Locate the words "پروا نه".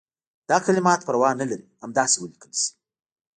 1.07-1.45